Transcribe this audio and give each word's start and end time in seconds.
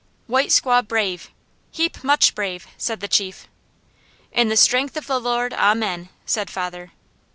"'White 0.25 0.49
squaw 0.49 0.81
brave! 0.81 1.29
Heap 1.69 2.03
much 2.03 2.33
brave!' 2.33 2.65
said 2.75 3.01
the 3.01 3.07
chief. 3.07 3.47
"'In 4.31 4.49
the 4.49 4.57
strength 4.57 4.97
of 4.97 5.05
the 5.05 5.19
Lord. 5.21 5.53
Amen!' 5.53 6.09
said 6.25 6.49
father. 6.49 6.91